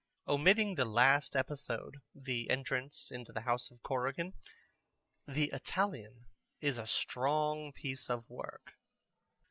[0.27, 4.33] Omitting the last episode, the entrance into the house of Corrigan,
[5.27, 6.25] The Italian
[6.59, 8.73] is a strong piece of work.